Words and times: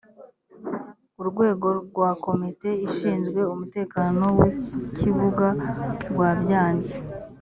urwego 1.21 1.67
rwa 1.89 2.09
komite 2.25 2.69
ishinzwe 2.87 3.39
umutekano 3.53 4.25
w’ 4.37 4.39
ikibuga 4.87 5.47
rwabyanze 6.09 6.93